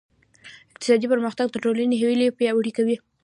اقتصادي 0.71 1.07
پرمختګ 1.13 1.47
د 1.51 1.55
ټولنې 1.63 1.95
هیلې 2.01 2.27
پیاوړې 2.37 2.71
کوي. 2.77 2.95